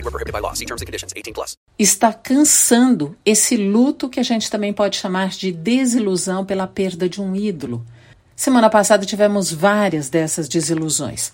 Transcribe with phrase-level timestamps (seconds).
[0.00, 0.54] Void were prohibited by law.
[0.54, 1.12] See terms and conditions.
[1.14, 1.56] 18 plus.
[1.78, 7.20] Está cansando esse luto que a gente também pode chamar de desilusão pela perda de
[7.20, 7.84] um ídolo.
[8.34, 11.32] Semana passada tivemos várias dessas desilusões.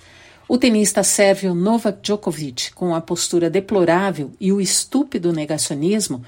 [0.48, 6.22] O tenista sérvio Novak Djokovic, com a postura deplorável e o estúpido negacionismo,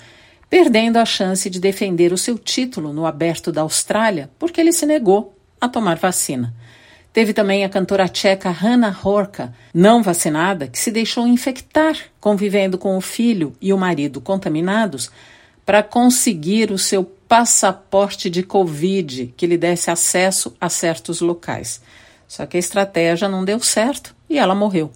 [0.50, 4.86] perdendo a chance de defender o seu título no Aberto da Austrália porque ele se
[4.86, 6.54] negou a tomar vacina.
[7.12, 12.96] Teve também a cantora tcheca Hanna Horka, não vacinada, que se deixou infectar convivendo com
[12.96, 15.10] o filho e o marido contaminados
[15.64, 21.80] para conseguir o seu passaporte de Covid que lhe desse acesso a certos locais.
[22.26, 24.90] Só que a estratégia não deu certo e ela morreu.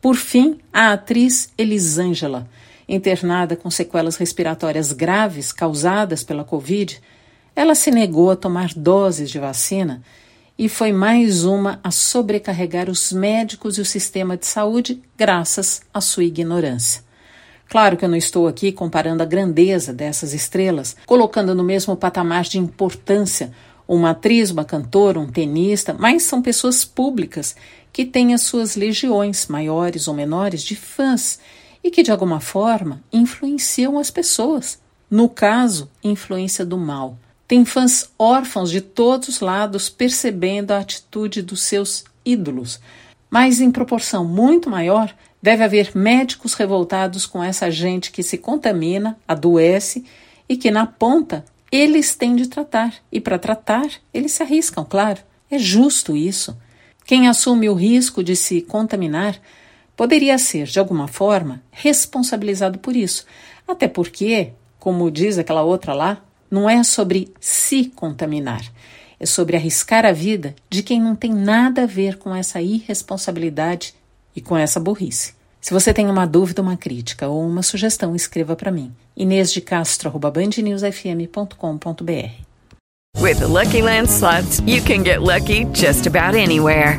[0.00, 2.48] Por fim, a atriz Elisângela,
[2.88, 7.00] internada com sequelas respiratórias graves causadas pela Covid,
[7.56, 10.02] ela se negou a tomar doses de vacina
[10.58, 16.00] e foi mais uma a sobrecarregar os médicos e o sistema de saúde graças à
[16.00, 17.02] sua ignorância.
[17.68, 22.44] Claro que eu não estou aqui comparando a grandeza dessas estrelas, colocando no mesmo patamar
[22.44, 23.52] de importância
[23.86, 27.56] uma atriz, uma cantora, um tenista, mas são pessoas públicas
[27.92, 31.38] que têm as suas legiões, maiores ou menores, de fãs
[31.82, 34.78] e que de alguma forma influenciam as pessoas.
[35.10, 37.18] No caso, influência do mal.
[37.46, 42.80] Tem fãs órfãos de todos os lados percebendo a atitude dos seus ídolos,
[43.28, 49.18] mas em proporção muito maior, deve haver médicos revoltados com essa gente que se contamina,
[49.28, 50.04] adoece
[50.48, 52.94] e que na ponta eles têm de tratar.
[53.10, 55.20] E para tratar, eles se arriscam, claro.
[55.50, 56.56] É justo isso.
[57.04, 59.38] Quem assume o risco de se contaminar
[59.96, 63.26] poderia ser, de alguma forma, responsabilizado por isso.
[63.68, 66.22] Até porque, como diz aquela outra lá,
[66.54, 68.62] não é sobre se contaminar,
[69.18, 73.92] é sobre arriscar a vida de quem não tem nada a ver com essa irresponsabilidade
[74.36, 75.34] e com essa burrice.
[75.60, 78.92] Se você tem uma dúvida, uma crítica ou uma sugestão, escreva para mim.
[79.16, 82.44] Inês de Castro, bandnewsfm.com.br.
[83.20, 86.98] With the Lucky Land slots, you can get lucky just about anywhere.